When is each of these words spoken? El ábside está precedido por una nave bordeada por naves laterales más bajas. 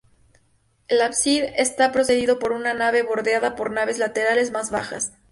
El 0.87 0.99
ábside 1.03 1.61
está 1.61 1.91
precedido 1.91 2.39
por 2.39 2.53
una 2.53 2.73
nave 2.73 3.03
bordeada 3.03 3.53
por 3.55 3.69
naves 3.69 3.99
laterales 3.99 4.49
más 4.49 4.71
bajas. 4.71 5.13